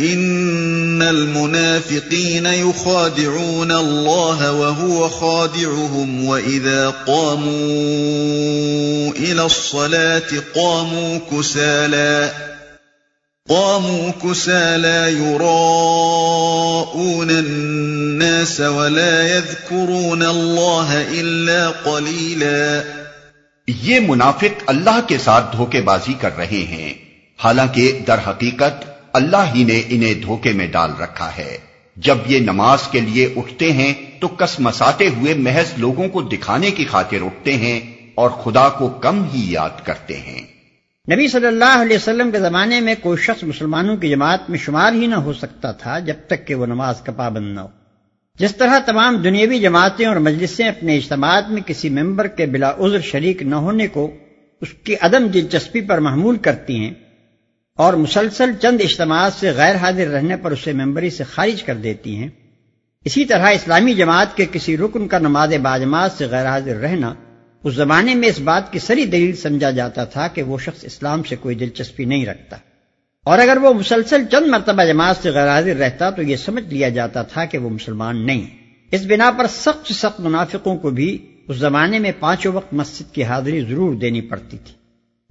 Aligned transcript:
ان 0.00 1.02
المنافقین 1.02 2.46
يخادعون 2.46 3.72
الله 3.72 4.52
وهو 4.52 5.08
خادعهم 5.08 6.24
واذا 6.24 6.90
قاموا 6.90 7.52
الى 9.12 9.42
الصلاه 9.42 10.22
قاموا 10.54 11.18
كسالى 11.30 12.30
قاموا 13.48 14.10
كسالى 14.10 15.12
يراءون 15.12 17.30
الناس 17.30 18.60
ولا 18.60 19.36
يذكرون 19.36 20.22
الله 20.22 21.06
الا 21.10 21.72
قليلا 21.84 22.82
یہ 23.68 24.00
منافق 24.00 24.62
اللہ 24.66 25.00
کے 25.06 25.18
ساتھ 25.18 25.56
دھوکے 25.56 25.80
بازی 25.80 26.14
کر 26.20 26.36
رہے 26.36 26.46
ہیں۔ 26.46 26.94
حالانکہ 27.38 28.00
در 28.06 28.18
حقیقت 28.26 28.95
اللہ 29.16 29.44
ہی 29.54 29.64
نے 29.64 29.82
انہیں 29.88 30.14
دھوکے 30.14 30.52
میں 30.52 30.66
ڈال 30.66 30.90
رکھا 31.00 31.30
ہے۔ 31.38 31.58
جب 31.96 32.18
یہ 32.26 32.40
نماز 32.40 32.88
کے 32.88 33.00
لیے 33.00 33.32
اٹھتے 33.36 33.72
ہیں، 33.72 33.94
تو 34.20 34.28
کس 34.28 34.60
مساتے 34.60 35.08
ہوئے 35.08 35.34
محض 35.34 35.72
لوگوں 35.76 36.08
کو 36.08 36.22
دکھانے 36.22 36.70
کی 36.70 36.84
خاطر 36.84 37.22
اٹھتے 37.22 37.52
ہیں 37.52 37.80
اور 38.14 38.30
خدا 38.30 38.68
کو 38.68 38.88
کم 38.88 39.24
ہی 39.24 39.52
یاد 39.52 39.84
کرتے 39.84 40.16
ہیں۔ 40.16 40.56
نبی 41.12 41.28
صلی 41.28 41.46
اللہ 41.46 41.82
علیہ 41.82 41.96
وسلم 41.96 42.30
کے 42.30 42.40
زمانے 42.40 42.80
میں 42.80 42.94
کوئی 43.02 43.18
شخص 43.18 43.44
مسلمانوں 43.44 43.96
کی 43.96 44.08
جماعت 44.08 44.50
میں 44.50 44.58
شمار 44.58 44.92
ہی 44.92 45.06
نہ 45.06 45.14
ہو 45.14 45.32
سکتا 45.32 45.72
تھا 45.72 45.98
جب 45.98 46.14
تک 46.26 46.46
کہ 46.46 46.54
وہ 46.54 46.66
نماز 46.66 47.00
کا 47.00 47.12
پابند 47.12 47.54
نہ 47.54 47.60
ہو۔ 47.60 47.68
جس 48.38 48.56
طرح 48.56 48.78
تمام 48.78 49.16
دنیاوی 49.16 49.58
جماعتیں 49.58 50.06
اور 50.06 50.16
مجلسیں 50.16 50.68
اپنے 50.68 50.96
اجتماعات 50.96 51.50
میں 51.50 51.62
کسی 51.66 51.88
ممبر 51.88 52.26
کے 52.26 52.46
بلا 52.46 52.72
عذر 52.78 53.00
شریک 53.00 53.42
نہ 53.42 53.54
ہونے 53.54 53.86
کو 53.86 54.10
اس 54.60 54.68
کی 54.72 54.94
عدم 55.00 55.26
دلچسپی 55.26 55.80
پر 55.80 55.98
محمول 55.98 56.36
کرتی 56.36 56.78
ہیں 56.78 56.94
اور 57.76 57.94
مسلسل 57.94 58.50
چند 58.62 58.80
اجتماعات 58.80 59.32
سے 59.32 59.50
غیر 59.50 59.76
حاضر 59.76 60.08
رہنے 60.08 60.36
پر 60.36 60.50
اسے 60.50 60.72
ممبری 60.72 61.10
سے 61.10 61.24
خارج 61.24 61.62
کر 61.62 61.74
دیتی 61.74 62.16
ہیں۔ 62.16 62.28
اسی 63.04 63.24
طرح 63.24 63.50
اسلامی 63.50 63.94
جماعت 63.94 64.36
کے 64.36 64.46
کسی 64.52 64.76
رکن 64.76 65.08
کا 65.08 65.18
نماز 65.18 65.54
باجماعت 65.62 66.12
سے 66.12 66.26
غیر 66.26 66.46
حاضر 66.46 66.76
رہنا، 66.76 67.14
اس 67.64 67.74
زمانے 67.74 68.14
میں 68.14 68.28
اس 68.28 68.40
بات 68.40 68.72
کی 68.72 68.78
سری 68.78 69.04
دلیل 69.04 69.36
سمجھا 69.36 69.70
جاتا 69.70 70.04
تھا 70.04 70.28
کہ 70.28 70.42
وہ 70.42 70.58
شخص 70.58 70.84
اسلام 70.84 71.22
سے 71.22 71.36
کوئی 71.36 71.54
دلچسپی 71.54 72.04
نہیں 72.04 72.26
رکھتا۔ 72.26 72.56
اور 73.24 73.38
اگر 73.38 73.56
وہ 73.62 73.74
مسلسل 73.74 74.24
چند 74.30 74.46
مرتبہ 74.46 74.84
جماعت 74.84 75.16
سے 75.22 75.30
غیر 75.30 75.48
حاضر 75.48 75.76
رہتا 75.76 76.10
تو 76.10 76.22
یہ 76.22 76.36
سمجھ 76.36 76.74
لیا 76.74 76.88
جاتا 76.88 77.22
تھا 77.22 77.44
کہ 77.44 77.58
وہ 77.58 77.70
مسلمان 77.70 78.26
نہیں۔ 78.26 78.46
اس 78.92 79.06
بنا 79.06 79.30
پر 79.38 79.46
سخت 79.46 79.92
سخت 79.92 80.20
منافقوں 80.20 80.76
کو 80.76 80.90
بھی 80.90 81.26
اس 81.48 81.56
زمانے 81.56 81.98
میں 81.98 82.12
پانچوں 82.20 82.52
وقت 82.52 82.74
مسجد 82.74 83.14
کی 83.14 83.24
حاضری 83.24 83.60
ضرور 83.60 83.94
دینی 83.94 84.20
پڑتی 84.20 84.58
تھی۔ 84.64 84.75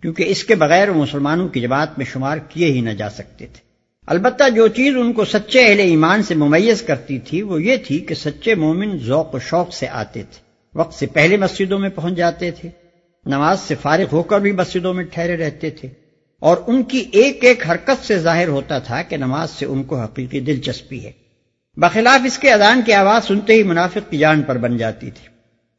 کیونکہ 0.06 0.24
اس 0.28 0.44
کے 0.44 0.56
بغیر 0.56 0.90
وہ 0.90 1.02
مسلمانوں 1.02 1.48
کی 1.48 1.62
جماعت 1.62 1.98
میں 1.98 2.06
شمار 2.06 2.38
کیے 2.38 2.68
ہی 2.68 2.82
نہ 2.82 2.90
جا 2.90 3.10
سکتے 3.10 3.46
تھے۔ 3.46 3.60
البتہ 4.08 4.50
جو 4.56 4.68
چیز 4.68 4.94
ان 4.98 5.14
کو 5.14 5.26
سچے 5.26 5.68
اہل 5.68 5.80
ایمان 5.80 6.24
سے 6.24 6.36
ممیز 6.36 6.82
کرتی 6.82 7.20
تھی 7.20 7.42
وہ 7.42 7.64
یہ 7.64 7.76
تھی 7.88 8.00
کہ 8.00 8.16
سچے 8.16 8.56
مومن 8.56 8.98
ذوق 8.98 9.36
و 9.36 9.40
شوق 9.40 9.74
سے 9.74 9.88
آتے 9.88 10.24
تھے۔ 10.24 10.42
وقت 10.76 10.94
سے 10.94 11.06
پہلے 11.06 11.38
مسجدوں 11.38 11.80
میں 11.80 11.90
پہنچ 11.90 12.14
جاتے 12.14 12.52
تھے۔ 12.52 12.70
نماز 13.26 13.60
سے 13.60 13.76
فارغ 13.82 14.04
ہو 14.12 14.24
کر 14.24 14.40
بھی 14.40 14.52
مسجدوں 14.52 14.94
میں 14.94 15.04
ٹھہرے 15.04 15.38
رہتے 15.38 15.70
تھے۔ 15.70 15.90
اور 16.40 16.58
ان 16.68 16.84
کی 16.84 17.06
ایک 17.12 17.44
ایک 17.44 17.70
حرکت 17.70 18.06
سے 18.06 18.20
ظاہر 18.20 18.48
ہوتا 18.48 18.80
تھا 18.80 19.02
کہ 19.02 19.18
نماز 19.18 19.52
سے 19.52 19.66
ان 19.66 19.84
کو 19.84 20.00
حقیقی 20.00 20.40
دلچسپی 20.40 21.06
ہے۔ 21.06 21.12
بخلاف 21.78 22.22
اس 22.26 22.38
کے 22.38 22.52
اذان 22.52 22.82
کی 22.86 22.94
آواز 22.94 23.28
سنتے 23.28 23.54
ہی 23.54 23.64
منافق 23.64 24.12
کی 24.12 24.18
جان 24.18 24.44
پر 24.44 24.58
بن 24.58 24.78
جاتی 24.78 25.12
تھی۔ 25.12 25.28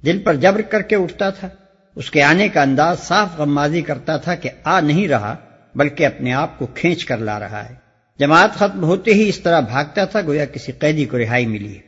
دل 0.04 0.18
پر 0.18 0.34
جبر 0.34 0.60
کر 0.60 0.82
کے 0.82 0.96
اٹھتا 0.96 1.30
تھا۔ 1.30 1.48
اس 1.96 2.10
کے 2.10 2.22
آنے 2.22 2.48
کا 2.48 2.62
انداز 2.62 3.00
صاف 3.00 3.28
غمازی 3.38 3.82
کرتا 3.82 4.16
تھا 4.16 4.34
کہ 4.34 4.50
آ 4.64 4.80
نہیں 4.80 5.08
رہا، 5.08 5.36
بلکہ 5.74 6.06
اپنے 6.06 6.32
آپ 6.32 6.58
کو 6.58 6.66
کھینچ 6.66 7.04
کر 7.04 7.18
لا 7.18 7.40
رہا 7.40 7.70
ہے۔ 7.70 7.74
جماعت 8.18 8.54
ختم 8.54 8.84
ہوتے 8.84 9.14
ہی 9.14 9.28
اس 9.28 9.38
طرح 9.38 9.60
بھاگتا 9.60 10.04
تھا، 10.04 10.20
گویا 10.20 10.44
کسی 10.44 10.72
قیدی 10.72 11.04
کو 11.04 11.18
رہائی 11.18 11.46
ملی 11.46 11.74
ہے۔ 11.74 11.80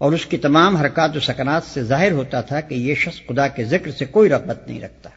اور 0.00 0.12
اس 0.12 0.26
کی 0.26 0.36
تمام 0.36 0.76
حرکات 0.76 1.16
و 1.16 1.20
سکنات 1.20 1.62
سے 1.74 1.82
ظاہر 1.82 2.12
ہوتا 2.12 2.40
تھا 2.40 2.60
کہ 2.60 2.74
یہ 2.74 2.94
شخص 2.94 3.28
خدا 3.28 3.48
کے 3.48 3.64
ذکر 3.64 3.90
سے 3.90 4.04
کوئی 4.04 4.30
رغبت 4.30 4.68
نہیں 4.68 4.80
رکھتا۔ 4.80 5.10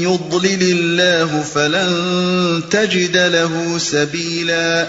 يضلل 0.02 0.62
الله 0.62 1.42
فلن 1.42 2.60
تجد 2.68 3.16
له 3.16 3.78
سبيلا 3.78 4.84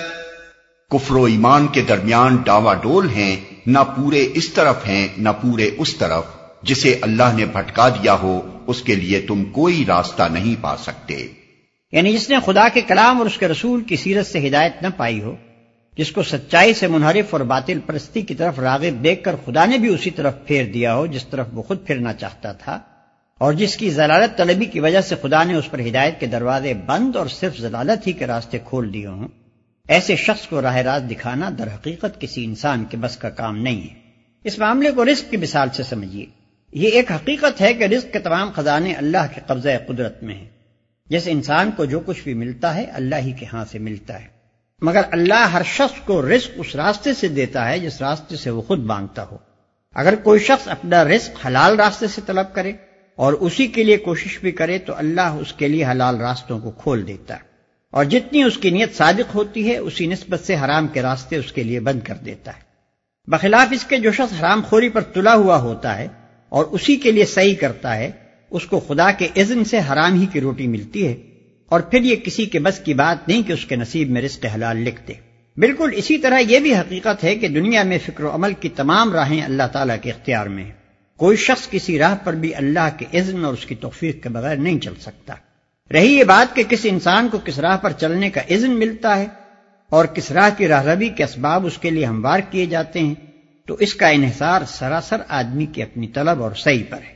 کفر 0.90 1.16
و 1.16 1.24
ایمان 1.24 1.68
کے 1.68 1.82
درمیان 1.82 2.36
ڈاوا 2.36 2.74
ڈول 2.74 3.10
ہیں 3.10 3.36
نہ 3.66 3.80
پورے 3.80 4.28
اس 4.34 4.50
طرف 4.50 4.76
ہیں 4.88 5.08
نہ 5.18 5.30
پورے 5.30 5.70
اس 5.78 5.96
طرف۔ 5.96 6.24
جسے 6.64 7.00
اللہ 7.02 7.36
نے 7.36 7.46
بھٹکا 7.46 7.90
دیا 7.90 8.14
ہو 8.14 8.64
اس 8.68 8.82
کے 8.82 8.96
لیے 8.96 9.22
تم 9.22 9.46
کوئی 9.46 9.86
راستہ 9.88 10.24
نہیں 10.32 10.56
پا 10.62 10.78
سکتے۔ 10.78 11.28
یعنی 11.92 12.14
جس 12.14 12.30
نے 12.30 12.36
خدا 12.46 12.68
کے 12.70 12.82
کلام 12.82 13.18
اور 13.18 13.26
اس 13.26 13.38
کے 13.38 13.48
رسول 13.48 13.84
کی 13.84 13.96
سیرت 13.96 14.28
سے 14.28 14.48
ہدایت 14.48 14.74
نہ 14.82 14.88
پائی 14.98 15.22
ہو 15.22 15.36
جس 15.98 16.12
کو 16.12 16.24
سچائی 16.24 16.74
سے 16.74 16.88
منحرف 16.88 17.26
اور 17.30 17.42
باطل 17.42 17.80
پرستی 17.86 18.22
کی 18.22 18.36
طرف 18.36 18.60
راغب 18.60 19.04
دیکھ 19.04 19.24
کر 19.24 19.36
خدا 19.46 19.66
نے 19.66 19.78
بھی 19.78 19.94
اسی 19.94 20.10
طرف 20.10 20.34
پھیر 20.46 20.66
دیا 20.66 20.96
ہو 20.96 21.06
جس 21.06 21.26
طرف 21.28 21.48
وہ 21.54 21.62
خود 21.62 21.88
پھرنا 21.88 22.14
چاہتا 22.14 22.52
تھا۔ 22.52 22.80
اور 23.42 23.54
جس 23.54 23.78
کی 23.78 23.90
ضلالت 23.90 24.38
طلبی 24.38 24.66
کی 24.66 24.80
وجہ 24.80 25.02
سے 25.02 25.16
خدا 25.22 25.44
نے 25.44 25.54
اس 25.54 25.72
پر 25.72 25.80
ہدایت 25.80 26.20
کے 26.20 26.26
دروازے 26.26 26.74
بند 26.74 27.16
اور 27.16 27.28
صرف 27.28 27.58
ضلالت 27.58 28.08
ہی 28.08 28.12
کے 28.12 28.28
راستے 28.28 28.60
کھول 28.66 28.94
دیے 28.94 29.08
ہوں، 29.08 29.28
ایسے 29.88 30.16
شخص 30.16 30.48
کو 30.48 30.62
راہ 30.62 30.76
راست 30.76 31.12
دکھانا 31.12 31.50
در 31.58 31.68
حقیقت 31.68 32.22
کسی 32.22 32.46
انسان 32.46 32.86
کے 32.86 32.98
بس 32.98 33.18
کا 33.18 33.30
کام 33.30 33.58
نہیں 33.58 33.82
ہے۔ 33.82 34.00
اس 34.44 34.60
معاملے 34.60 34.92
کو 34.92 35.06
رزق 35.06 35.32
کی 35.32 35.38
مثال 35.38 35.68
سے 35.74 35.84
سمجھیے۔ 35.84 36.26
یہ 36.74 36.90
ایک 36.90 37.12
حقیقت 37.12 37.62
ہے 37.62 37.74
کہ 37.74 37.84
رزق 37.84 38.14
کے 38.14 38.20
تمام 38.20 38.52
خزانے 38.56 38.94
اللہ 38.94 39.28
کے 39.36 39.42
قبضہ 39.48 39.70
قدرت 39.88 40.24
میں 40.24 40.36
ہیں۔ 40.36 40.50
جس 41.10 41.24
انسان 41.26 41.72
کو 41.76 41.86
جو 41.86 42.00
کچھ 42.00 42.24
بھی 42.24 42.34
ملتا 42.34 42.76
ہے، 42.76 42.84
اللہ 42.84 43.16
ہی 43.16 43.32
کے 43.32 43.46
ہاں 43.54 43.66
سے 43.72 43.80
ملتا 43.80 44.22
ہے۔ 44.22 44.28
مگر 44.82 45.02
اللہ 45.12 45.48
ہر 45.54 45.62
شخص 45.66 46.02
کو 46.06 46.22
رزق 46.22 46.52
اس 46.56 46.76
راستے 46.76 47.14
سے 47.14 47.28
دیتا 47.28 47.70
ہے 47.70 47.80
جس 47.80 48.02
راستے 48.02 48.36
سے 48.36 48.50
وہ 48.50 48.62
خود 48.62 48.80
مانگتا 48.80 49.24
ہو۔ 49.24 49.38
اگر 49.94 50.16
کوئی 50.16 50.40
شخص 50.40 50.68
اپنا 50.68 51.04
رزق 51.04 51.46
حلال 51.46 51.76
راستے 51.80 52.08
سے 52.08 52.22
طلب 52.26 52.54
کرے 52.54 52.74
اور 53.22 53.34
اسی 53.34 53.68
کے 53.68 53.84
لیے 53.84 53.98
کوشش 53.98 54.40
بھی 54.40 54.52
کرے 54.52 54.78
تو 54.78 54.94
اللہ 54.96 55.22
اس 55.22 55.54
کے 55.54 55.68
لیے 55.68 55.86
حلال 55.86 56.18
راستوں 56.18 56.60
کو 56.60 56.72
کھول 56.72 57.08
دیتا 57.08 57.36
ہے۔ 57.36 57.40
اور 57.92 58.06
جتنی 58.06 58.44
اس 58.44 58.58
کی 58.58 58.70
نیت 58.70 58.96
صادق 58.96 59.36
ہوتی 59.36 59.70
ہے، 59.70 59.78
اسی 59.78 60.08
نسبت 60.08 60.40
سے 60.40 60.56
حرام 60.56 60.88
کے 60.88 61.02
راستے 61.02 61.36
اس 61.36 61.52
کے 61.52 61.64
لیے 61.64 61.80
بند 61.80 62.00
کر 62.02 62.14
دیتا 62.16 62.52
ہے۔ 62.52 62.62
بخلاف 63.28 63.68
اس 63.72 63.84
کے 63.84 63.98
جو 63.98 64.12
شخص 64.12 64.40
حرام 64.40 64.62
خوری 64.70 64.90
پر 64.90 65.02
تلا 65.02 65.36
ہوا 65.36 65.62
ہوتا 65.62 65.98
ہے 65.98 66.08
اور 66.50 66.66
اسی 66.66 66.96
کے 66.96 67.12
لیے 67.12 67.26
صحیح 67.26 67.56
کرتا 67.56 67.98
ہے، 67.98 68.12
اس 68.50 68.66
کو 68.66 68.80
خدا 68.80 69.12
کے 69.12 69.28
اذن 69.36 69.64
سے 69.64 69.80
حرام 69.80 70.20
ہی 70.20 70.26
کی 70.26 70.42
روٹی 70.42 70.68
ملتی 70.68 71.08
ہے۔ 71.08 71.14
اور 71.66 71.80
پھر 71.80 72.02
یہ 72.02 72.16
کسی 72.16 72.46
کے 72.46 72.60
بس 72.60 72.80
کی 72.80 72.94
بات 72.94 73.28
نہیں 73.28 73.44
کہ 73.44 73.54
اس 73.54 73.66
کے 73.66 73.76
نصیب 73.76 74.10
میں 74.10 74.22
رزق 74.22 74.46
حلال 74.56 74.78
لکھ 74.78 75.02
دے۔ 75.08 75.14
بالکل 75.58 75.90
اسی 75.94 76.18
طرح 76.18 76.40
یہ 76.40 76.60
بھی 76.60 76.76
حقیقت 76.76 77.24
ہے 77.24 77.36
کہ 77.36 77.48
دنیا 77.48 77.84
میں 77.84 77.98
فکر 78.06 78.24
و 78.24 78.36
عمل 78.36 78.54
کی 78.54 78.70
تمام 78.70 79.14
راہیں 79.14 79.44
اللہ 79.44 79.68
تعالیٰ 79.74 79.96
کے 80.02 80.10
اختیار 80.10 80.46
میں 80.46 80.64
ہیں۔ 80.64 80.81
کوئی 81.22 81.38
شخص 81.38 81.70
کسی 81.70 82.00
راہ 82.00 82.16
پر 82.24 82.34
بھی 82.34 82.56
اللہ 82.56 82.90
کے 82.98 83.06
اذن 83.14 83.46
اور 83.46 83.54
اس 83.54 83.66
کی 83.66 83.76
توفیق 83.76 84.24
کے 84.24 84.30
بغیر 84.30 84.56
نہیں 84.56 84.80
چل 84.80 84.94
سکتا۔ 85.02 85.34
رہی 85.94 86.14
یہ 86.14 86.24
بات 86.24 86.56
کہ 86.56 86.64
کس 86.70 86.80
انسان 86.84 87.30
کو 87.30 87.38
کس 87.46 87.60
راہ 87.60 87.78
پر 87.78 87.92
چلنے 87.92 88.30
کا 88.30 88.42
اذن 88.50 88.72
ملتا 88.72 89.18
ہے 89.18 89.26
اور 89.90 90.06
کس 90.06 90.32
راہ 90.32 90.50
کی 90.58 90.68
راہ 90.68 90.84
ربی 90.84 91.10
کے 91.10 91.24
اسباب 91.24 91.66
اس 91.66 91.78
کے 91.78 91.90
لیے 91.90 92.06
ہموار 92.06 92.40
کیے 92.50 92.66
جاتے 92.66 93.00
ہیں، 93.00 93.14
تو 93.66 93.74
اس 93.74 93.94
کا 93.94 94.08
انحصار 94.08 94.62
سراسر 94.68 95.22
آدمی 95.28 95.66
کی 95.66 95.84
اپنی 95.84 96.08
طلب 96.08 96.44
اور 96.44 96.52
صحیح 96.52 96.84
پر 96.90 96.98
ہے۔ 96.98 97.14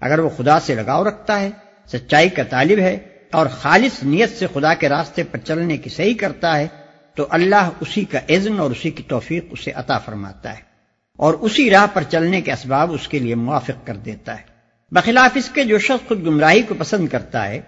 اگر 0.00 0.18
وہ 0.18 0.28
خدا 0.28 0.60
سے 0.60 0.74
لگاؤ 0.74 1.04
رکھتا 1.04 1.40
ہے، 1.40 1.50
سچائی 1.86 2.28
کا 2.28 2.42
طالب 2.42 2.78
ہے 2.78 2.98
اور 3.32 3.46
خالص 3.46 4.02
نیت 4.02 4.38
سے 4.38 4.46
خدا 4.54 4.74
کے 4.74 4.88
راستے 4.88 5.22
پر 5.22 5.38
چلنے 5.38 5.76
کی 5.76 5.90
صحیح 5.90 6.14
کرتا 6.14 6.58
ہے، 6.58 6.66
تو 7.14 7.26
اللہ 7.30 7.70
اسی 7.80 8.04
کا 8.04 8.18
اذن 8.28 8.60
اور 8.60 8.70
اسی 8.70 8.90
کی 8.90 9.02
توفیق 9.02 9.44
اسے 9.50 9.70
عطا 9.70 9.98
فرماتا 9.98 10.52
ہے۔ 10.52 10.71
اور 11.18 11.34
اسی 11.34 11.70
راہ 11.70 11.86
پر 11.92 12.02
چلنے 12.02 12.40
کے 12.40 12.52
اسباب 12.52 12.92
اس 12.92 13.08
کے 13.08 13.18
لیے 13.18 13.34
موافق 13.34 13.86
کر 13.86 13.96
دیتا 13.96 14.38
ہے۔ 14.38 14.42
بخلاف 14.90 15.36
اس 15.36 15.48
کے 15.48 15.64
جو 15.64 15.78
شخص 15.78 16.08
خود 16.08 16.26
گمراہی 16.26 16.62
کو 16.62 16.74
پسند 16.78 17.08
کرتا 17.08 17.48
ہے 17.48 17.60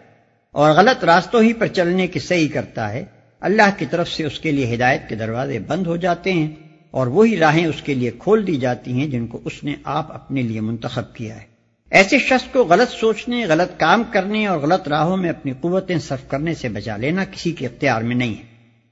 اور 0.52 0.70
غلط 0.70 1.04
راستوں 1.04 1.42
ہی 1.42 1.52
پر 1.52 1.66
چلنے 1.66 2.06
کی 2.06 2.18
صحیح 2.18 2.48
کرتا 2.48 2.92
ہے، 2.92 3.04
اللہ 3.40 3.78
کی 3.78 3.86
طرف 3.90 4.10
سے 4.10 4.24
اس 4.24 4.40
کے 4.40 4.52
لیے 4.52 4.74
ہدایت 4.74 5.08
کے 5.08 5.14
دروازے 5.14 5.58
بند 5.58 5.86
ہو 5.86 5.96
جاتے 5.96 6.32
ہیں 6.32 6.48
اور 6.90 7.06
وہی 7.06 7.36
راہیں 7.36 7.66
اس 7.66 7.82
کے 7.82 7.94
لیے 7.94 8.10
کھول 8.18 8.46
دی 8.46 8.56
جاتی 8.56 8.92
ہیں 8.92 9.06
جن 9.06 9.26
کو 9.26 9.40
اس 9.44 9.64
نے 9.64 9.74
آپ 9.84 10.12
اپنے 10.12 10.42
لیے 10.42 10.60
منتخب 10.60 11.14
کیا 11.14 11.36
ہے۔ 11.36 11.54
ایسے 11.90 12.18
شخص 12.18 12.52
کو 12.52 12.64
غلط 12.64 12.90
سوچنے، 12.90 13.46
غلط 13.46 13.80
کام 13.80 14.02
کرنے 14.10 14.46
اور 14.46 14.58
غلط 14.58 14.88
راہوں 14.88 15.16
میں 15.16 15.30
اپنی 15.30 15.52
قوتیں 15.60 15.98
صرف 15.98 16.28
کرنے 16.28 16.54
سے 16.54 16.68
بچا 16.68 16.96
لینا 16.96 17.24
کسی 17.24 17.52
کے 17.52 17.66
اختیار 17.66 18.02
میں 18.02 18.16
نہیں 18.16 18.34
ہے۔ 18.34 18.42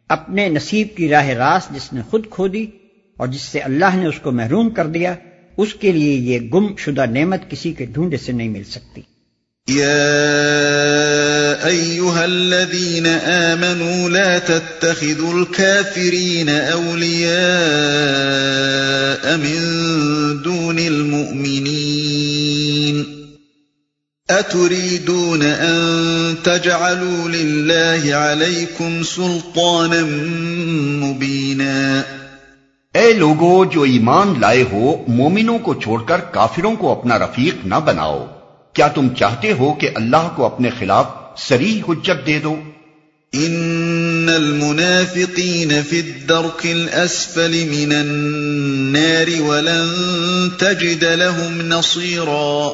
اپنے 0.09 0.49
نصیب 0.49 0.89
کی 0.97 1.09
راہ 1.09 1.27
راست 1.27 1.75
جس 1.75 1.93
نے 1.93 2.01
خود 2.11 2.27
کھو 2.31 2.49
دی 2.49 2.67
اور 3.17 3.29
جس 3.29 3.43
سے 3.43 3.59
اللہ 3.59 3.97
نے 3.97 4.07
اس 4.07 4.21
کو 4.23 4.33
محروم 4.33 4.71
کر 4.71 4.87
دیا، 4.87 5.15
اس 5.57 5.75
کے 5.75 5.93
لیے 5.93 6.15
یہ 6.15 6.41
گم 6.55 6.77
شدہ 6.77 7.07
نعمت 7.07 7.51
کسی 7.51 7.73
کے 7.73 7.85
ڈھونڈے 7.85 8.17
سے 8.17 8.33
نہیں 8.33 8.49
مل 8.49 8.65
سکتی۔ 8.65 9.03
يا 9.71 10.03
أيها 11.67 12.25
الذين 12.25 13.07
آمنوا 13.25 14.09
لا 14.09 14.39
تتخذوا 14.39 15.33
الكافرين 15.33 16.49
أولياء 16.49 17.37
من 19.37 19.59
دون 20.43 20.79
المؤمنين 20.79 21.67
أتريدون 24.29 25.43
أن 25.43 26.35
تجعلوا 26.45 27.29
لله 27.29 28.15
عليكم 28.15 29.03
سلطانا 29.03 30.03
مبينا 31.07 32.05
اے 32.95 33.13
لوگو 33.13 33.65
جو 33.65 33.83
ایمان 33.83 34.35
لائے 34.41 34.65
ہو 34.73 35.05
مومنوں 35.09 35.59
کو 35.59 35.75
چھوڑ 35.75 36.03
کر 36.03 36.21
کافروں 36.21 36.77
کو 36.77 37.01
اپنا 37.01 37.19
رفیق 37.19 37.67
نہ 37.67 37.75
بناؤ۔ 37.85 38.27
کیا 38.73 38.89
تم 38.89 39.09
چاہتے 39.19 39.53
ہو 39.53 39.73
کہ 39.73 39.91
اللہ 39.95 40.29
کو 40.37 40.45
اپنے 40.45 40.71
خلاف 40.79 41.07
سری 41.37 41.83
حجت 41.89 42.27
دے 42.27 42.39
دو؟ 42.39 42.57
ان 43.33 44.29
المنافقین 44.35 45.73
فی 45.89 46.01
الدرک 46.01 46.61
الاسفل 46.65 47.69
من 47.71 47.93
النار 47.97 49.41
ولن 49.41 50.51
تجد 50.59 51.03
لهم 51.03 51.61
نصیرا۔ 51.61 52.71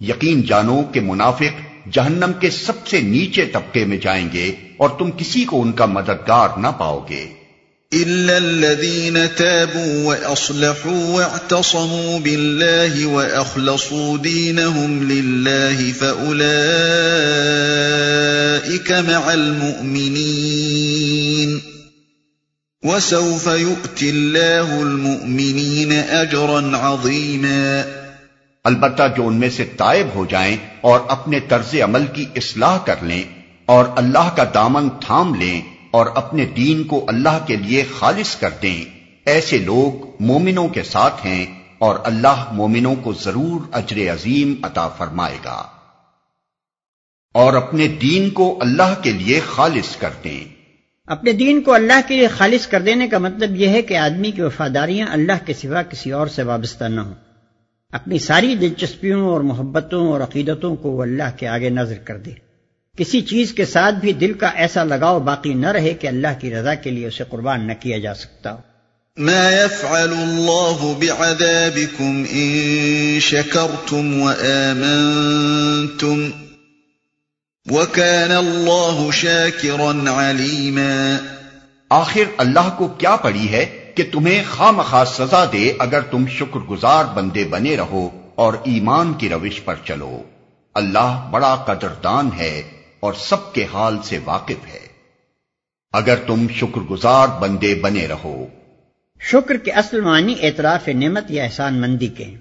یقین 0.00 0.42
جانو 0.42 0.82
کہ 0.92 1.00
منافق 1.00 1.86
جہنم 1.92 2.32
کے 2.40 2.50
سب 2.50 2.86
سے 2.86 3.00
نیچے 3.00 3.44
طبقے 3.44 3.84
میں 3.84 3.96
جائیں 3.96 4.28
گے 4.32 4.52
اور 4.76 4.90
تم 4.98 5.10
کسی 5.10 5.44
کو 5.44 5.62
ان 5.62 5.72
کا 5.72 5.86
مددگار 5.86 6.48
نہ 6.58 6.68
پاؤ 6.78 7.04
گے۔ 7.10 7.35
إلا 7.96 8.38
الذين 8.38 9.34
تابوا 9.34 10.04
وأصلحوا 10.04 11.04
واعتصموا 11.06 12.18
بالله 12.18 13.06
وأخلصوا 13.06 14.18
دينهم 14.18 15.12
لله 15.12 15.92
فأولئك 15.92 16.42
مع 18.92 19.32
المؤمنين 19.32 20.76
وسوف 22.82 23.46
يؤتي 23.46 24.10
الله 24.10 24.82
المؤمنين 24.82 25.92
أجرا 25.92 26.76
عظيما 26.76 27.84
البتہ 28.64 29.02
جو 29.16 29.26
ان 29.28 29.34
میں 29.34 29.48
سے 29.50 29.64
تائب 29.76 30.06
ہو 30.14 30.24
جائیں 30.24 30.56
اور 30.80 31.00
اپنے 31.08 31.40
طرز 31.48 31.74
عمل 31.84 32.06
کی 32.12 32.24
اصلاح 32.34 32.78
کر 32.84 33.02
لیں 33.02 33.22
اور 33.68 33.84
اللہ 33.96 34.28
کا 34.36 34.44
دامن 34.54 34.88
تھام 35.00 35.34
لیں 35.34 35.60
اور 35.96 36.06
اپنے 36.14 36.46
دین 36.46 36.84
کو 36.84 37.04
اللہ 37.08 37.44
کے 37.46 37.56
لیے 37.56 37.84
خالص 37.98 38.36
کر 38.36 38.50
دیں۔ 38.62 38.84
ایسے 39.24 39.58
لوگ 39.58 40.06
مومنوں 40.20 40.68
کے 40.68 40.82
ساتھ 40.82 41.26
ہیں 41.26 41.46
اور 41.78 41.96
اللہ 42.04 42.44
مومنوں 42.52 42.94
کو 42.94 43.12
ضرور 43.12 43.60
اجر 43.72 44.12
عظیم 44.12 44.54
عطا 44.62 44.88
فرمائے 44.88 45.38
گا۔ 45.44 45.66
اور 47.34 47.52
اپنے 47.52 47.88
دین 47.88 48.30
کو 48.30 48.58
اللہ 48.60 49.02
کے 49.02 49.12
لیے 49.12 49.40
خالص 49.46 49.96
کر 49.96 50.10
دیں۔ 50.24 50.44
اپنے 51.06 51.32
دین 51.32 51.62
کو 51.62 51.72
اللہ 51.72 52.00
کے 52.08 52.16
لیے 52.16 52.28
خالص 52.28 52.66
کر 52.66 52.82
دینے 52.82 53.08
کا 53.08 53.18
مطلب 53.18 53.56
یہ 53.56 53.68
ہے 53.68 53.82
کہ 53.82 53.96
آدمی 53.96 54.30
کی 54.30 54.42
وفاداریاں 54.42 55.06
اللہ 55.10 55.46
کے 55.46 55.54
سوا 55.54 55.82
کسی 55.82 56.12
اور 56.12 56.26
سے 56.26 56.42
وابستہ 56.42 56.84
نہ 56.84 57.00
ہوں۔ 57.00 57.14
اپنی 57.92 58.18
ساری 58.18 58.54
دلچسپیوں 58.54 59.28
اور 59.28 59.40
محبتوں 59.40 60.12
اور 60.12 60.20
عقیدتوں 60.20 60.76
کو 60.76 60.90
وہ 60.90 61.02
اللہ 61.02 61.36
کے 61.36 61.48
آگے 61.48 61.70
نظر 61.70 61.98
کر 62.04 62.18
دے۔ 62.18 62.45
کسی 62.96 63.20
چیز 63.20 63.52
کے 63.52 63.64
ساتھ 63.64 63.94
بھی 63.94 64.12
دل 64.12 64.32
کا 64.32 64.46
ایسا 64.46 64.84
لگاؤ 64.84 65.20
باقی 65.20 65.54
نہ 65.54 65.66
رہے 65.66 65.94
کہ 65.94 66.06
اللہ 66.06 66.28
کی 66.40 66.54
رضا 66.54 66.74
کے 66.74 66.90
لیے 66.90 67.06
اسے 67.06 67.24
قربان 67.30 67.66
نہ 67.66 67.72
کیا 67.80 67.98
جا 67.98 68.14
سکتا 68.14 68.52
ہو۔ 68.52 68.58
ما 69.16 69.32
يفعل 69.32 70.12
الله 70.12 70.92
بعذابكم 70.98 72.22
ان 72.30 73.20
شكرتم 73.20 74.22
وآمنتم 74.22 76.30
وكان 77.70 78.32
الله 78.32 79.08
شاكرا 79.12 80.08
عليما۔ 80.08 81.16
آخر 81.90 82.22
اللہ 82.36 82.74
کو 82.78 82.86
کیا 82.86 83.16
پڑی 83.16 83.48
ہے 83.48 83.92
کہ 83.94 84.04
تمہیں 84.12 84.44
خام 84.50 84.80
خاص 84.80 85.16
سزا 85.16 85.44
دے 85.52 85.72
اگر 85.78 86.00
تم 86.00 86.26
شکر 86.26 86.58
گزار 86.58 87.04
بندے 87.04 87.44
بنے 87.44 87.76
رہو 87.76 88.08
اور 88.34 88.54
ایمان 88.64 89.14
کی 89.14 89.28
روش 89.28 89.60
پر 89.64 89.74
چلو۔ 89.84 90.22
اللہ 90.74 91.28
بڑا 91.30 91.54
قدردان 91.54 92.30
ہے۔ 92.38 92.62
اور 93.00 93.12
سب 93.12 93.52
کے 93.52 93.66
حال 93.72 93.96
سے 94.04 94.18
واقف 94.24 94.74
ہے۔ 94.74 94.86
اگر 95.92 96.16
تم 96.16 96.46
شکر 96.54 96.80
گزار 96.80 97.28
بندے 97.40 97.74
بنے 97.74 98.06
رہو۔ 98.06 98.46
شکر 99.20 99.56
کے 99.56 99.70
اصل 99.70 100.00
معنی 100.00 100.34
اعتراف 100.42 100.88
نعمت 100.88 101.30
یا 101.30 101.44
احسان 101.44 101.80
مندی 101.80 102.08
کے 102.08 102.24
ہیں۔ 102.24 102.36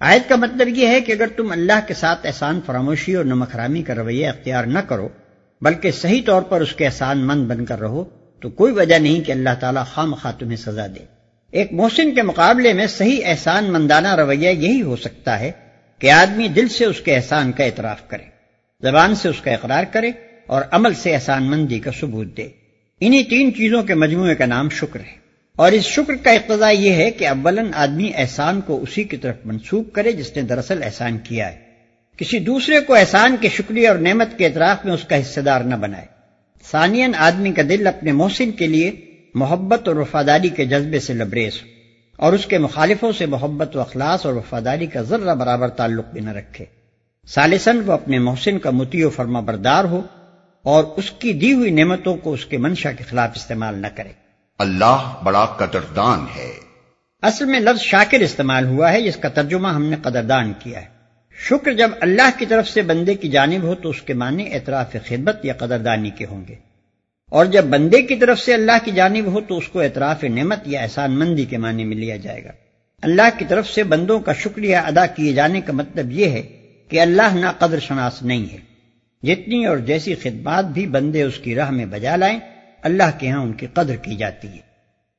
آیت 0.00 0.28
کا 0.28 0.36
مطلب 0.36 0.68
یہ 0.68 0.86
ہے 0.86 1.00
کہ 1.00 1.12
اگر 1.12 1.26
تم 1.36 1.52
اللہ 1.52 1.80
کے 1.88 1.94
ساتھ 1.94 2.26
احسان 2.26 2.60
فراموشی 2.66 3.14
اور 3.14 3.24
نمک 3.24 3.56
رامی 3.56 3.82
کا 3.82 3.94
رویہ 3.94 4.28
اختیار 4.28 4.64
نہ 4.64 4.78
کرو، 4.78 5.08
بلکہ 5.60 5.90
صحیح 5.90 6.22
طور 6.26 6.42
پر 6.42 6.60
اس 6.60 6.72
کے 6.72 6.86
احسان 6.86 7.18
مند 7.18 7.46
بن 7.46 7.64
کر 7.64 7.80
رہو، 7.80 8.04
تو 8.40 8.50
کوئی 8.50 8.72
وجہ 8.72 8.94
نہیں 8.94 9.20
کہ 9.20 9.32
اللہ 9.32 9.50
تعالیٰ 9.60 9.84
خام 9.86 10.14
خواہ 10.14 10.32
تمہیں 10.38 10.56
سزا 10.56 10.86
دے۔ 10.86 11.04
ایک 11.50 11.72
محسن 11.72 12.14
کے 12.14 12.22
مقابلے 12.22 12.72
میں 12.72 12.86
صحیح 12.86 13.20
احسان 13.24 13.72
مندانہ 13.72 14.14
رویہ 14.14 14.48
یہی 14.48 14.82
ہو 14.82 14.96
سکتا 14.96 15.40
ہے 15.40 15.52
کہ 15.98 16.10
آدمی 16.10 16.48
دل 16.48 16.68
سے 16.68 16.84
اس 16.84 17.00
کے 17.00 17.16
احسان 17.16 17.52
کا 17.52 17.64
اعتراف 17.64 18.08
کرے۔ 18.08 18.33
زبان 18.82 19.14
سے 19.14 19.28
اس 19.28 19.40
کا 19.40 19.50
اقرار 19.50 19.84
کرے 19.92 20.10
اور 20.46 20.62
عمل 20.70 20.94
سے 20.94 21.14
احسان 21.14 21.44
مندی 21.44 21.78
کا 21.78 21.90
ثبوت 22.00 22.36
دے۔ 22.36 22.48
انہی 23.00 23.24
تین 23.24 23.54
چیزوں 23.54 23.82
کے 23.82 23.94
مجموعے 23.94 24.34
کا 24.34 24.46
نام 24.46 24.68
شکر 24.68 25.00
ہے۔ 25.00 25.24
اور 25.56 25.72
اس 25.72 25.84
شکر 25.84 26.14
کا 26.14 26.30
اقتضاء 26.30 26.70
یہ 26.70 26.92
ہے 26.92 27.10
کہ 27.10 27.28
اولن 27.28 27.70
آدمی 27.74 28.10
احسان 28.14 28.60
کو 28.60 28.82
اسی 28.82 29.04
کی 29.04 29.16
طرف 29.16 29.34
منسوخ 29.44 29.86
کرے 29.92 30.12
جس 30.12 30.36
نے 30.36 30.42
دراصل 30.42 30.82
احسان 30.82 31.18
کیا 31.18 31.52
ہے۔ 31.52 31.56
کسی 32.16 32.38
دوسرے 32.38 32.80
کو 32.80 32.94
احسان 32.94 33.36
کے 33.40 33.48
شکریہ 33.48 33.88
اور 33.88 33.96
نعمت 33.96 34.28
کے 34.38 34.46
اعتراف 34.46 34.84
میں 34.84 34.92
اس 34.92 35.04
کا 35.04 35.20
حصے 35.20 35.40
دار 35.40 35.60
نہ 35.60 35.74
بنائے۔ 35.74 36.06
ثانین 36.70 37.12
آدمی 37.16 37.52
کا 37.52 37.62
دل 37.68 37.86
اپنے 37.86 38.12
محسن 38.12 38.50
کے 38.50 38.66
لیے 38.66 38.90
محبت 39.34 39.88
اور 39.88 39.96
وفاداری 39.96 40.48
کے 40.48 40.64
جذبے 40.64 41.00
سے 41.00 41.14
لبریز 41.14 41.52
ہو 41.62 41.68
اور 42.16 42.32
اس 42.32 42.46
کے 42.46 42.58
مخالفوں 42.58 43.12
سے 43.12 43.26
محبت 43.26 43.76
و 43.76 43.80
اخلاص 43.80 44.26
اور 44.26 44.34
وفاداری 44.34 44.86
کا 44.86 45.02
ذرہ 45.02 45.34
برابر 45.34 45.68
تعلق 45.68 46.04
بھی 46.12 46.20
نہ 46.20 46.30
رکھے۔ 46.30 46.64
سالسن 47.26 47.80
وہ 47.86 47.92
اپنے 47.92 48.18
محسن 48.18 48.58
کا 48.58 48.70
متی 48.70 49.04
و 49.04 49.10
فرما 49.10 49.40
بردار 49.40 49.84
ہو 49.84 50.02
اور 50.62 50.84
اس 50.96 51.10
کی 51.10 51.32
دی 51.32 51.52
ہوئی 51.52 51.70
نعمتوں 51.70 52.16
کو 52.16 52.32
اس 52.32 52.46
کے 52.46 52.58
منشا 52.58 52.92
کے 52.92 53.04
خلاف 53.04 53.30
استعمال 53.36 53.78
نہ 53.78 53.86
کرے۔ 53.94 54.08
اللہ 54.58 55.20
بڑا 55.24 55.44
قدردان 55.44 56.24
ہے۔ 56.36 56.52
اصل 57.22 57.44
میں 57.44 57.60
لفظ 57.60 57.80
شاکر 57.80 58.20
استعمال 58.20 58.66
ہوا 58.66 58.92
ہے 58.92 59.02
جس 59.02 59.16
کا 59.16 59.28
ترجمہ 59.28 59.68
ہم 59.68 59.84
نے 59.84 59.96
قدردان 60.02 60.52
کیا 60.58 60.80
ہے۔ 60.80 60.86
شکر 61.48 61.72
جب 61.72 61.90
اللہ 62.00 62.30
کی 62.38 62.46
طرف 62.46 62.68
سے 62.68 62.82
بندے 62.82 63.14
کی 63.14 63.28
جانب 63.28 63.62
ہو 63.62 63.74
تو 63.74 63.88
اس 63.88 64.02
کے 64.02 64.14
معنی 64.14 64.54
اعتراف 64.54 64.92
خدمت 64.92 65.44
یا 65.44 65.52
قدردانی 65.52 66.10
کے 66.10 66.26
ہوں 66.26 66.44
گے۔ 66.48 66.54
اور 67.30 67.46
جب 67.46 67.64
بندے 67.64 68.02
کی 68.02 68.16
طرف 68.16 68.38
سے 68.38 68.54
اللہ 68.54 68.84
کی 68.84 68.90
جانب 68.90 69.26
ہو 69.26 69.40
تو 69.40 69.58
اس 69.58 69.68
کو 69.68 69.80
اعتراف 69.80 70.24
نعمت 70.24 70.58
یا 70.66 70.80
احسان 70.80 71.18
مندی 71.18 71.44
کے 71.44 71.58
معنی 71.58 71.84
میں 71.84 71.96
لیا 71.96 72.16
جائے 72.16 72.44
گا۔ 72.44 72.50
اللہ 73.02 73.38
کی 73.38 73.44
طرف 73.48 73.68
سے 73.68 73.82
بندوں 73.82 74.20
کا 74.20 74.32
شکریہ 74.32 74.76
ادا 74.76 75.06
کیے 75.06 75.32
جانے 75.32 75.60
کا 75.60 75.72
مطلب 75.72 76.12
یہ 76.12 76.30
ہے 76.30 76.63
کہ 76.94 77.00
اللہ 77.00 77.34
نہ 77.34 77.46
قدر 77.58 77.78
شناس 77.78 78.22
نہیں 78.22 78.46
ہے۔ 78.52 78.58
جتنی 79.22 79.66
اور 79.66 79.76
جیسی 79.76 80.14
خدمات 80.14 80.64
بھی 80.64 80.86
بندے 80.86 81.22
اس 81.22 81.38
کی 81.38 81.54
راہ 81.54 81.70
میں 81.70 81.86
بجا 81.86 82.16
لائیں، 82.16 82.38
اللہ 82.82 83.10
کے 83.18 83.30
ہاں 83.30 83.42
ان 83.42 83.52
کی 83.52 83.66
قدر 83.74 83.96
کی 83.96 84.16
جاتی 84.16 84.48
ہے۔ 84.48 84.58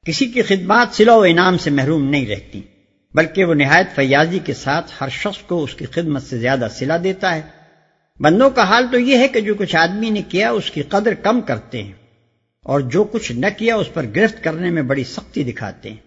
کسی 0.06 0.26
کی 0.26 0.42
خدمات 0.42 0.96
سلا 0.96 1.16
و 1.16 1.22
انعام 1.22 1.58
سے 1.58 1.70
محروم 1.70 2.10
نہیں 2.10 2.26
رہتی، 2.26 2.62
بلکہ 3.14 3.46
وہ 3.46 3.54
نہایت 3.54 3.96
فیاضی 3.96 4.40
کے 4.40 4.54
ساتھ 4.54 4.92
ہر 5.02 5.10
شخص 5.10 5.38
کو 5.38 5.64
اس 5.64 5.74
کی 5.74 5.86
خدمت 5.86 6.24
سے 6.24 6.38
زیادہ 6.38 6.68
سلا 6.72 6.98
دیتا 7.04 7.36
ہے۔ 7.36 7.42
بندوں 8.20 8.50
کا 8.50 8.64
حال 8.64 8.86
تو 8.92 9.00
یہ 9.00 9.18
ہے 9.18 9.28
کہ 9.28 9.42
جو 9.42 9.56
کچھ 9.56 9.76
آدمی 9.76 10.10
نے 10.10 10.22
کیا، 10.22 10.52
اس 10.52 10.72
کی 10.72 10.82
قدر 10.82 11.14
کم 11.14 11.42
کرتے 11.42 11.84
ہیں، 11.84 11.94
اور 12.62 12.80
جو 12.80 13.04
کچھ 13.04 13.32
نہ 13.32 13.46
کیا، 13.58 13.76
اس 13.76 13.94
پر 13.94 14.06
گرفت 14.16 14.44
کرنے 14.44 14.70
میں 14.70 14.82
بڑی 14.82 15.04
سختی 15.04 15.44
دکھاتے 15.44 15.90
ہیں۔ 15.90 15.98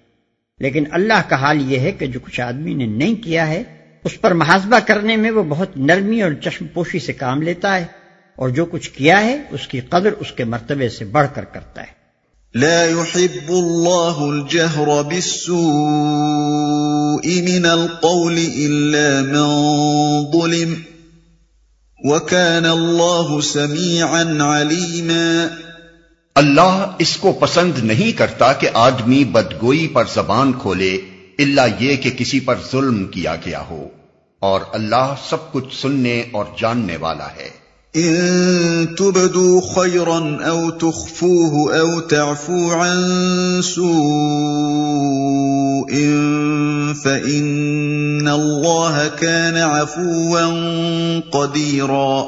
لیکن 0.59 0.85
اللہ 0.91 1.29
کا 1.29 1.37
حال 1.37 1.73
یہ 1.73 1.79
ہے 1.79 1.93
کہ 1.93 2.07
جو 2.07 2.21
کچھ 2.21 2.41
آدمی 2.41 2.75
نے 2.75 2.87
نہیں 2.87 3.15
کیا 3.15 3.49
ہے 3.49 3.63
اس 4.05 4.21
پر 4.21 4.31
محاسبہ 4.31 4.79
کرنے 4.87 5.17
میں 5.17 5.31
وہ 5.31 5.43
بہت 5.43 5.77
نرمی 5.77 6.23
اور 6.23 6.33
چشم 6.33 6.67
پوشی 6.67 6.99
سے 6.99 7.13
کام 7.13 7.43
لیتا 7.43 7.77
ہے 7.77 7.85
اور 8.37 8.49
جو 8.49 8.65
کچھ 8.65 8.91
کیا 8.91 9.21
ہے 9.21 9.43
اس 9.51 9.69
کی 9.69 9.81
قدر 9.81 10.13
اس 10.19 10.33
کے 10.33 10.45
مرتبے 10.45 10.89
سے 10.89 11.05
بڑھ 11.05 11.27
کر 11.35 11.45
کرتا 11.45 11.83
ہے۔ 11.83 11.99
لا 12.55 12.85
يحب 12.85 13.49
الله 13.49 14.27
الجهر 14.27 15.03
بالسوء 15.03 15.57
من 17.49 17.67
القول 17.67 18.39
إلا 18.39 19.21
من 19.21 19.45
ظلم 20.33 20.75
وكان 22.05 22.67
الله 22.67 23.41
سميعا 23.41 24.23
عليما 24.47 25.47
اللہ 26.35 26.87
اس 26.99 27.17
کو 27.17 27.33
پسند 27.33 27.79
نہیں 27.79 28.19
کرتا 28.19 28.53
کہ 28.53 28.69
آدمی 28.75 29.25
بدگوئی 29.25 29.89
پر 29.89 30.05
زبان 30.15 30.53
کھولے۔ 30.53 30.99
اللہ 31.39 31.83
یہ 31.83 31.97
کہ 31.97 32.11
کسی 32.11 32.41
پر 32.41 32.55
ظلم 32.73 33.05
کیا 33.05 33.37
گیا 33.37 33.63
ہو 33.71 33.89
اور 34.41 34.61
اللہ 34.73 35.15
سب 35.29 35.53
کچھ 35.53 35.77
سننے 35.83 36.23
اور 36.33 36.45
جاننے 36.59 36.97
والا 36.97 37.27
ہے۔ 37.27 37.69
ان 37.95 38.87
تبدو 38.87 39.61
خيرا 39.61 40.49
او 40.49 40.71
تخفوه 40.71 41.79
او 41.79 42.01
تعفو 42.01 42.73
عن 42.73 43.63
سوء 43.63 44.09
سوء 45.89 46.09
فإن 47.03 48.29
الله 48.29 49.09
كان 49.21 49.57
عفوا 49.57 50.45
قديرا 51.31 52.23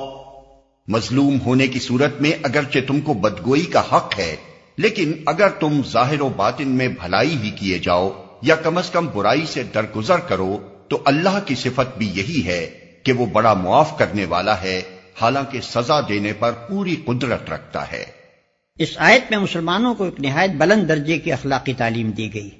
مظلوم 0.88 1.38
ہونے 1.46 1.66
کی 1.66 1.78
صورت 1.78 2.20
میں 2.20 2.32
اگرچہ 2.42 2.78
تم 2.86 3.00
کو 3.00 3.14
بدگوئی 3.14 3.62
کا 3.62 3.82
حق 3.92 4.18
ہے 4.18 4.36
لیکن 4.76 5.12
اگر 5.26 5.48
تم 5.48 5.80
ظاہر 5.92 6.20
و 6.20 6.28
باطن 6.28 6.68
میں 6.68 6.88
بھلائی 6.88 7.36
ہی 7.42 7.50
کیے 7.50 7.78
جاؤ 7.78 8.10
یا 8.42 8.54
کم 8.54 8.78
از 8.78 8.90
کم 8.90 9.06
برائی 9.14 9.46
سے 9.46 9.62
درگزر 9.62 10.18
کرو، 10.18 10.58
تو 10.88 11.02
اللہ 11.04 11.38
کی 11.46 11.54
صفت 11.54 11.98
بھی 11.98 12.10
یہی 12.14 12.46
ہے 12.46 12.70
کہ 13.02 13.12
وہ 13.12 13.26
بڑا 13.26 13.54
معاف 13.54 13.98
کرنے 13.98 14.24
والا 14.24 14.62
ہے، 14.62 14.82
حالانکہ 15.22 15.60
سزا 15.60 16.00
دینے 16.00 16.32
پر 16.32 16.52
پوری 16.52 16.96
قدرت 17.04 17.50
رکھتا 17.50 17.92
ہے۔ 17.92 18.04
اس 18.78 18.88
آیت 18.96 19.30
میں 19.30 19.38
مسلمانوں 19.38 19.94
کو 19.94 20.04
ایک 20.04 20.20
نہایت 20.20 20.50
بلند 20.50 20.88
درجے 20.88 21.18
کی 21.18 21.32
اخلاقی 21.32 21.72
تعلیم 21.72 22.10
دی 22.10 22.34
گئی۔ 22.34 22.50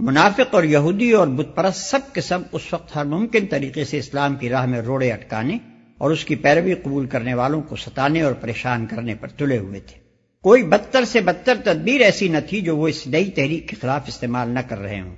منافق 0.00 0.54
اور 0.54 0.62
یہودی 0.62 1.12
اور 1.12 1.26
بت 1.26 1.56
پرست 1.56 1.78
سب 1.78 2.00
کے 2.12 2.20
سب 2.20 2.38
اس 2.52 2.62
وقت 2.72 2.96
ہر 2.96 3.04
ممکن 3.04 3.46
طریقے 3.46 3.84
سے 3.84 3.98
اسلام 3.98 4.36
کی 4.36 4.48
راہ 4.48 4.66
میں 4.66 4.80
روڑے 4.80 5.12
اٹکانے 5.12 5.58
اور 5.98 6.10
اس 6.10 6.24
کی 6.24 6.34
پیروی 6.34 6.74
قبول 6.74 7.06
کرنے 7.06 7.34
والوں 7.34 7.62
کو 7.62 7.76
ستانے 7.76 8.22
اور 8.22 8.32
پریشان 8.32 8.86
کرنے 8.86 9.14
پر 9.14 9.28
تلے 9.28 9.58
ہوئے 9.58 9.80
تھے۔ 9.80 10.00
کوئی 10.42 10.62
بدتر 10.62 11.04
سے 11.04 11.20
بدتر 11.20 11.54
تدبیر 11.64 12.00
ایسی 12.00 12.28
نہ 12.28 12.38
تھی 12.48 12.60
جو 12.60 12.76
وہ 12.76 12.88
اس 12.88 13.06
نئی 13.06 13.30
تحریک 13.30 13.68
کے 13.68 13.76
خلاف 13.80 14.02
استعمال 14.06 14.48
نہ 14.48 14.58
کر 14.68 14.78
رہے 14.78 15.00
ہوں۔ 15.00 15.16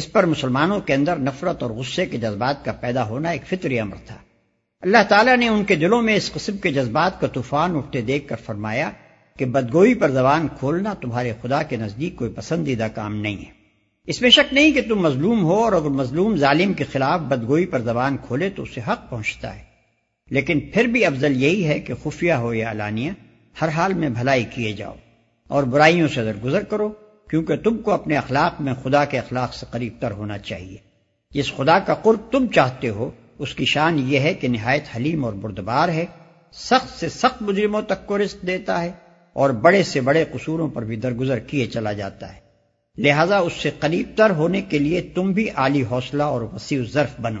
اس 0.00 0.12
پر 0.12 0.26
مسلمانوں 0.26 0.80
کے 0.80 0.94
اندر 0.94 1.16
نفرت 1.16 1.62
اور 1.62 1.70
غصے 1.70 2.06
کے 2.06 2.16
جذبات 2.16 2.64
کا 2.64 2.72
پیدا 2.72 3.08
ہونا 3.08 3.30
ایک 3.30 3.42
فطری 3.46 3.80
امر 3.80 3.96
تھا۔ 4.06 4.14
اللہ 4.80 5.02
تعالیٰ 5.08 5.36
نے 5.36 5.48
ان 5.48 5.64
کے 5.64 5.76
دلوں 5.76 6.02
میں 6.02 6.16
اس 6.16 6.32
قسم 6.32 6.56
کے 6.56 6.72
جذبات 6.72 7.20
کا 7.20 7.26
طوفان 7.26 7.76
اٹھتے 7.76 8.00
دیکھ 8.00 8.28
کر 8.28 8.36
فرمایا 8.44 8.90
کہ 9.38 9.44
بدگوئی 9.44 9.94
پر 9.94 10.10
زبان 10.10 10.48
کھولنا 10.58 10.94
تمہارے 10.94 11.32
خدا 11.42 11.62
کے 11.62 11.76
نزدیک 11.76 12.16
کوئی 12.16 12.30
پسندیدہ 12.30 12.86
کام 12.94 13.16
نہیں 13.16 13.36
ہے۔ 13.36 13.52
اس 14.06 14.22
میں 14.22 14.30
شک 14.30 14.54
نہیں 14.54 14.72
کہ 14.72 14.80
تم 14.88 14.98
مظلوم 14.98 15.44
ہو 15.44 15.64
اور 15.64 15.72
اگر 15.72 15.88
مظلوم 15.88 16.36
ظالم 16.36 16.72
کے 16.72 16.84
خلاف 16.84 17.20
بدگوئی 17.20 17.66
پر 17.66 17.80
زبان 17.80 18.16
کھولے 18.26 18.50
تو 18.50 18.62
اسے 18.62 18.80
حق 18.88 19.10
پہنچتا 19.10 19.56
ہے۔ 19.56 19.62
لیکن 20.30 20.60
پھر 20.60 20.84
بھی 20.84 21.04
افضل 21.04 21.42
یہی 21.42 21.66
ہے 21.66 21.78
کہ 21.78 21.94
خفیہ 22.02 22.32
ہو 22.32 22.54
یا 22.54 22.70
علانیہ، 22.70 23.10
ہر 23.60 23.68
حال 23.68 23.94
میں 23.94 24.08
بھلائی 24.08 24.44
کیے 24.44 24.72
جاؤ 24.72 24.94
اور 25.48 25.62
برائیوں 25.62 26.08
سے 26.08 26.24
درگزر 26.24 26.62
کرو۔ 26.62 26.92
کیونکہ 27.30 27.56
تم 27.56 27.78
کو 27.78 27.90
اپنے 27.90 28.16
اخلاق 28.16 28.60
میں 28.60 28.74
خدا 28.82 29.04
کے 29.04 29.18
اخلاق 29.18 29.54
سے 29.54 29.66
قریب 29.70 29.92
تر 30.00 30.10
ہونا 30.10 30.38
چاہیے۔ 30.38 30.76
جس 31.30 31.52
خدا 31.56 31.78
کا 31.78 31.94
قرب 31.94 32.32
تم 32.32 32.46
چاہتے 32.46 32.88
ہو، 32.88 33.10
اس 33.38 33.54
کی 33.54 33.64
شان 33.64 33.98
یہ 33.98 34.18
ہے 34.18 34.34
کہ 34.34 34.48
نہایت 34.48 34.84
حلیم 34.96 35.24
اور 35.24 35.32
بردبار 35.32 35.88
ہے، 35.88 36.04
سخت 36.52 37.00
سے 37.00 37.08
سخت 37.08 37.42
مجرموں 37.42 37.82
تک 37.82 38.06
کو 38.06 38.18
رزق 38.18 38.46
دیتا 38.46 38.82
ہے 38.82 38.92
اور 39.32 39.50
بڑے 39.50 39.82
سے 39.82 40.00
بڑے 40.00 40.24
قصوروں 40.32 40.68
پر 40.68 40.84
بھی 40.84 40.96
درگزر 40.96 41.38
کیے 41.38 41.66
چلا 41.66 41.92
جاتا 41.92 42.34
ہے۔ 42.34 42.40
لہذا 42.98 43.38
اس 43.38 43.52
سے 43.52 43.70
قریب 43.80 44.08
تر 44.16 44.30
ہونے 44.30 44.60
کے 44.60 44.78
لیے 44.78 45.02
تم 45.02 45.32
بھی 45.32 45.50
عالی 45.50 45.84
حوصلہ 45.90 46.22
اور 46.22 46.40
وسیع 46.40 46.82
ظرف 46.92 47.20
بنو۔ 47.20 47.40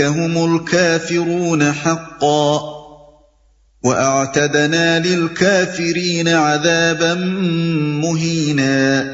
هم 0.00 0.54
الكافرون 0.54 1.72
حقا 1.72 2.60
واعتدنا 3.84 4.98
للكافرين 4.98 6.28
عذابا 6.28 7.14
مهينا 7.14 9.04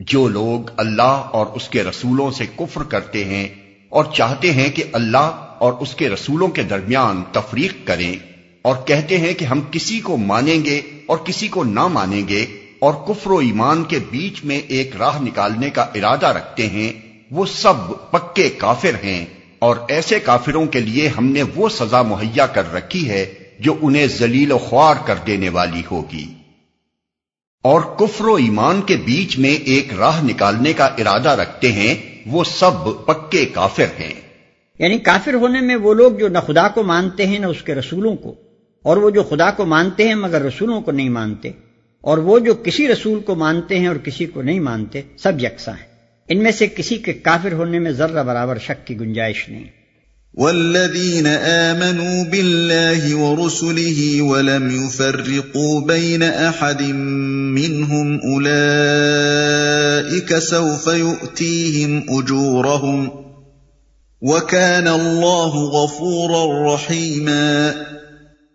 جو 0.00 0.28
لوگ 0.28 0.70
اللہ 0.76 1.02
اور 1.02 1.46
اس 1.54 1.68
کے 1.68 1.84
رسولوں 1.84 2.30
سے 2.30 2.46
کفر 2.56 2.82
کرتے 2.82 3.24
ہیں 3.24 3.48
اور 3.88 4.04
چاہتے 4.14 4.52
ہیں 4.52 4.68
کہ 4.68 4.84
اللہ 4.92 5.46
اور 5.58 5.72
اس 5.80 5.94
کے 5.94 6.08
رسولوں 6.08 6.48
کے 6.48 6.62
درمیان 6.62 7.22
تفریق 7.32 7.86
کریں 7.86 8.16
اور 8.62 8.76
کہتے 8.86 9.18
ہیں 9.18 9.34
کہ 9.34 9.44
ہم 9.44 9.60
کسی 9.70 10.00
کو 10.00 10.16
مانیں 10.16 10.64
گے 10.64 10.80
اور 11.06 11.18
کسی 11.18 11.48
کو 11.48 11.64
نہ 11.64 11.86
مانیں 11.86 12.28
گے 12.28 12.46
اور 12.78 12.94
کفر 12.94 13.30
و 13.30 13.38
ایمان 13.38 13.84
کے 13.84 13.98
بیچ 14.10 14.44
میں 14.44 14.60
ایک 14.68 14.96
راہ 14.96 15.22
نکالنے 15.22 15.70
کا 15.70 15.82
ارادہ 15.82 16.26
رکھتے 16.26 16.66
ہیں، 16.66 16.92
وہ 17.30 17.46
سب 17.46 18.10
پکے 18.10 18.48
کافر 18.48 18.94
ہیں۔ 19.04 19.26
اور 19.60 19.76
ایسے 19.88 20.20
کافروں 20.20 20.66
کے 20.66 20.80
لیے 20.80 21.08
ہم 21.08 21.26
نے 21.26 21.42
وہ 21.54 21.68
سزا 21.68 22.02
مہیا 22.02 22.46
کر 22.46 22.72
رکھی 22.72 23.10
ہے 23.10 23.34
جو 23.60 23.74
انہیں 23.82 24.06
ذلیل 24.06 24.52
و 24.52 24.58
خوار 24.58 24.94
کر 25.06 25.14
دینے 25.26 25.48
والی 25.48 25.82
ہوگی۔ 25.90 26.34
اور 27.62 27.80
کفر 27.80 28.24
و 28.24 28.34
ایمان 28.34 28.82
کے 28.82 28.96
بیچ 28.96 29.38
میں 29.38 29.54
ایک 29.54 29.94
راہ 29.94 30.24
نکالنے 30.24 30.72
کا 30.72 30.84
ارادہ 30.84 31.28
رکھتے 31.28 31.72
ہیں، 31.72 31.94
وہ 32.26 32.44
سب 32.44 33.06
پکے 33.06 33.44
کافر 33.44 33.86
ہیں۔ 34.00 34.14
یعنی 34.78 34.98
کافر 34.98 35.34
ہونے 35.34 35.60
میں 35.60 35.76
وہ 35.76 35.94
لوگ 35.94 36.12
جو 36.12 36.28
نہ 36.28 36.38
خدا 36.38 36.68
کو 36.68 36.82
مانتے 36.82 37.26
ہیں، 37.26 37.38
نہ 37.38 37.46
اس 37.46 37.62
کے 37.62 37.74
رسولوں 37.74 38.16
کو۔ 38.16 38.34
اور 38.82 38.96
وہ 38.96 39.10
جو 39.10 39.22
خدا 39.22 39.50
کو 39.50 39.64
مانتے 39.64 40.08
ہیں 40.08 40.14
مگر 40.14 40.42
رسولوں 40.42 40.80
کو 40.80 40.92
نہیں 40.92 41.08
مانتے۔ 41.08 41.50
اور 42.00 42.18
وہ 42.18 42.38
جو 42.38 42.54
کسی 42.54 42.88
رسول 42.88 43.20
کو 43.20 43.34
مانتے 43.34 43.78
ہیں 43.78 43.86
اور 43.86 43.96
کسی 43.96 44.26
کو 44.26 44.42
نہیں 44.42 44.60
مانتے، 44.60 45.02
سب 45.18 45.32
یکساں 45.40 45.74
ہیں۔ 45.74 45.89
ان 46.30 46.42
میں 46.42 46.50
سے 46.52 46.66
کسی 46.66 46.96
کے 46.98 47.12
کافر 47.12 47.52
ہونے 47.52 47.78
میں 47.78 47.92
ذرہ 47.92 48.22
برابر 48.22 48.58
شک 48.58 48.86
کی 48.86 48.94
گنجائش 49.00 49.48
نہیں۔ 49.48 49.68
والذين 50.34 51.26
آمنوا 51.26 52.24
بالله 52.24 53.16
ورسله 53.16 54.22
ولم 54.22 54.66
يفرقوا 54.70 55.80
بين 55.80 56.22
أحد 56.22 56.82
منهم 56.82 58.20
أولئك 58.34 59.30
سوف 60.38 60.86
يؤتيهم 60.86 62.04
أجورهم 62.10 63.10
وكان 64.22 64.88
الله 64.88 65.64
غفورا 65.70 66.74
رحيما 66.74 67.72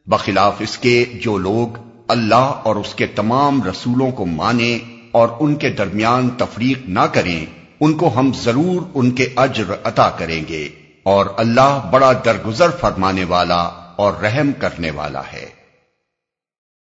بخلاف 0.07 0.61
اس 0.61 0.77
کے 0.77 0.95
جو 1.21 1.37
لوگ 1.39 1.77
اللہ 2.07 2.47
اور 2.63 2.75
اس 2.75 2.95
کے 2.95 3.05
تمام 3.15 3.61
رسولوں 3.63 4.09
کو 4.11 4.25
مانیں 4.25 4.75
اور 5.11 5.29
ان 5.39 5.55
کے 5.55 5.69
درمیان 5.77 6.29
تفریق 6.37 6.89
نہ 6.89 7.05
کریں 7.13 7.64
ان 7.79 7.93
کو 7.93 8.19
ہم 8.19 8.31
ضرور 8.43 8.81
ان 8.93 9.11
کے 9.11 9.27
اجر 9.35 9.73
عطا 9.83 10.09
کریں 10.09 10.43
گے 10.49 10.69
اور 11.03 11.25
اللہ 11.37 11.89
بڑا 11.91 12.11
درگزر 12.25 12.69
فرمانے 12.69 13.23
والا 13.23 13.61
اور 13.95 14.13
رحم 14.13 14.51
کرنے 14.59 14.91
والا 14.91 15.21
ہے۔ 15.33 15.45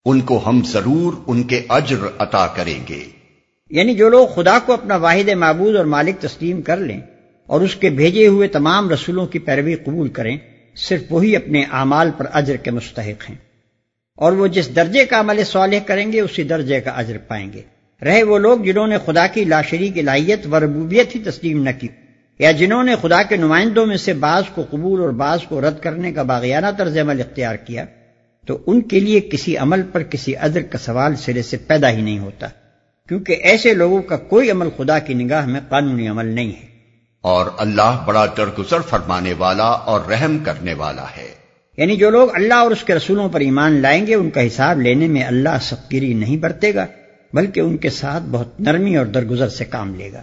ان 0.05 0.21
کو 0.21 0.49
ہم 0.49 0.63
ضرور 0.65 1.13
ان 1.27 1.43
کے 1.43 1.63
اجر 1.69 1.97
عطا 2.19 2.47
کریں 2.47 2.87
گے۔ 2.89 3.05
یعنی 3.71 3.95
جو 3.95 4.09
لوگ 4.09 4.27
خدا 4.27 4.59
کو 4.67 4.73
اپنا 4.73 4.97
واحد 4.97 5.29
معبود 5.29 5.77
اور 5.77 5.85
مالک 5.85 6.21
تسلیم 6.21 6.63
کر 6.63 6.77
لیں 6.77 7.01
اور 7.47 7.61
اس 7.61 7.77
کے 7.77 7.91
بھیجے 7.91 8.27
ہوئے 8.27 8.49
تمام 8.49 8.91
رسولوں 8.91 9.27
کی 9.27 9.39
پیروی 9.39 9.75
قبول 9.75 10.09
کریں، 10.09 10.37
صرف 10.77 11.03
وہی 11.11 11.37
اپنے 11.37 11.65
اعمال 11.73 12.11
پر 12.19 12.27
اجر 12.33 12.57
کے 12.57 12.71
مستحق 12.71 13.31
ہیں۔ 13.31 13.37
اور 14.17 14.33
وہ 14.33 14.47
جس 14.47 14.77
درجے 14.77 15.07
کا 15.07 15.21
عمل 15.21 15.45
صالح 15.45 15.79
کریں 15.87 16.13
گے، 16.13 16.21
اسی 16.21 16.43
درجے 16.43 16.81
کا 16.81 16.91
اجر 16.91 17.19
پائیں 17.29 17.53
گے۔ 17.53 17.76
رہے 18.05 18.23
وہ 18.23 18.39
لوگ 18.39 18.59
جنہوں 18.59 18.87
نے 18.87 18.97
خدا 19.07 19.27
کی 19.27 19.45
لاشری 19.45 19.89
کی 19.89 20.03
لائیت 20.03 20.47
و 20.53 20.61
ربوبیت 20.61 21.15
ہی 21.15 21.21
تسلیم 21.21 21.63
نہ 21.63 21.71
کی 21.81 21.89
یا 22.39 22.51
جنہوں 22.51 22.83
نے 22.83 22.95
خدا 23.03 23.23
کے 23.23 23.37
نمائندوں 23.37 23.87
میں 23.87 23.97
سے 23.97 24.13
بعض 24.13 24.43
کو 24.55 24.63
قبول 24.71 25.01
اور 25.01 25.09
بعض 25.09 25.39
کو 25.43 25.61
رد 25.61 25.81
کرنے 25.81 26.13
کا 26.13 26.23
باغیانہ 26.23 26.67
طرز 26.79 26.99
عمل 26.99 27.21
اختیار 27.21 27.55
کیا 27.55 27.85
تو 28.47 28.59
ان 28.67 28.81
کے 28.81 29.01
لیے 29.01 29.21
کسی 29.21 29.57
عمل 29.57 29.83
پر 29.83 30.03
کسی 30.03 30.37
ادر 30.37 30.63
کا 30.63 30.79
سوال 30.79 31.17
سرے 31.17 31.43
سے 31.43 31.57
پیدا 31.57 31.91
ہی 31.91 32.01
نہیں 32.01 32.19
ہوتا 32.19 32.47
کیونکہ 33.09 33.33
ایسے 33.33 33.75
لوگوں 33.75 34.03
کا 34.03 34.17
کوئی 34.17 34.51
عمل 34.51 34.69
خدا 34.77 34.99
کی 34.99 35.15
نگاہ 35.15 35.47
میں 35.47 35.61
قانونی 35.69 36.09
عمل 36.09 36.27
نہیں 36.27 36.49
ہے۔ 36.49 36.67
اور 37.21 37.47
اللہ 37.57 38.05
بڑا 38.07 38.27
درگزر 38.37 38.81
فرمانے 38.81 39.33
والا 39.39 39.67
اور 39.67 40.01
رحم 40.11 40.39
کرنے 40.39 40.75
والا 40.75 41.05
ہے۔ 41.17 41.29
یعنی 41.77 41.97
جو 41.97 42.11
لوگ 42.11 42.29
اللہ 42.35 42.55
اور 42.55 42.71
اس 42.71 42.85
کے 42.85 42.95
رسولوں 42.95 43.29
پر 43.29 43.41
ایمان 43.41 43.83
لائیں 43.83 44.07
گے 44.07 44.15
ان 44.15 44.31
کا 44.31 44.47
حساب 44.47 44.81
لینے 44.81 45.09
میں 45.09 45.25
اللہ 45.25 45.59
سبکری 45.61 46.15
نہیں 46.15 46.37
برتے 46.37 46.75
گا۔ 46.75 46.87
بلکہ 47.37 47.61
ان 47.61 47.77
کے 47.77 47.91
ساتھ 47.91 48.25
بہت 48.31 48.61
نرمی 48.61 48.97
اور 48.97 49.07
درگزر 49.07 49.49
سے 49.49 49.65
کام 49.65 49.95
لے 49.95 50.13
گا۔ 50.13 50.23